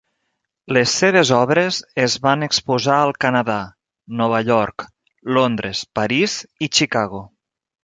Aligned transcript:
Les 0.77 0.93
seves 1.01 1.31
obres 1.39 1.81
es 2.05 2.15
van 2.23 2.45
exposar 2.47 2.95
al 3.01 3.13
Canadà, 3.27 3.59
Nova 4.23 4.41
York, 4.49 4.89
Londres, 5.39 5.85
París 6.01 6.41
i 6.71 6.75
Chicago. 6.81 7.25